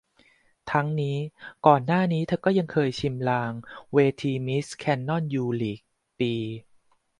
[0.71, 1.17] ทั้งนี้
[1.65, 3.51] ก่อนหน้านี้เธอก็ยังเคยชิมลาง
[3.93, 5.79] เวทีมิสแคนนอนยูลีก
[6.19, 6.33] ปี